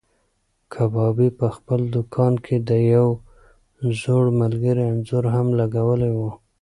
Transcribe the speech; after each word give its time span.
کبابي 0.73 1.29
په 1.39 1.47
خپل 1.55 1.81
دوکان 1.95 2.33
کې 2.45 2.55
د 2.69 2.71
یو 2.93 3.07
زوړ 4.01 4.23
ملګري 4.41 4.83
انځور 4.91 5.25
هم 5.35 5.47
لګولی 5.59 6.11
و. 6.17 6.19